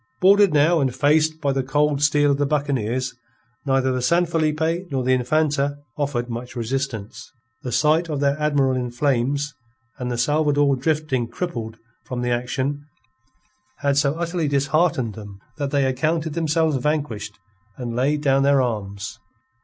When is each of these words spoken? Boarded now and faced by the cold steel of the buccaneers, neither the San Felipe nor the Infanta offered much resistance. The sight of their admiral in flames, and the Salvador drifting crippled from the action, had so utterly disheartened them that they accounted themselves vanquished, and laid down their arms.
Boarded 0.19 0.51
now 0.51 0.79
and 0.79 0.95
faced 0.95 1.39
by 1.41 1.53
the 1.53 1.61
cold 1.61 2.01
steel 2.01 2.31
of 2.31 2.39
the 2.39 2.45
buccaneers, 2.47 3.13
neither 3.67 3.91
the 3.91 4.01
San 4.01 4.25
Felipe 4.25 4.89
nor 4.91 5.03
the 5.03 5.13
Infanta 5.13 5.77
offered 5.95 6.27
much 6.27 6.55
resistance. 6.55 7.31
The 7.61 7.71
sight 7.71 8.09
of 8.09 8.19
their 8.19 8.35
admiral 8.39 8.75
in 8.75 8.89
flames, 8.89 9.53
and 9.99 10.09
the 10.09 10.17
Salvador 10.17 10.75
drifting 10.75 11.27
crippled 11.27 11.77
from 12.03 12.23
the 12.23 12.31
action, 12.31 12.83
had 13.81 13.95
so 13.95 14.15
utterly 14.15 14.47
disheartened 14.47 15.13
them 15.13 15.37
that 15.59 15.69
they 15.69 15.85
accounted 15.85 16.33
themselves 16.33 16.75
vanquished, 16.77 17.37
and 17.77 17.95
laid 17.95 18.21
down 18.21 18.41
their 18.41 18.59
arms. 18.59 19.19